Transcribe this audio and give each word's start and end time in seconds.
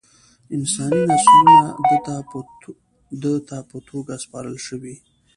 انساني 0.55 1.01
نسلونه 1.09 1.57
ده 3.21 3.33
ته 3.47 3.55
په 3.69 3.77
توګه 3.89 4.13
سپارل 4.23 4.57
شوي. 4.67 4.95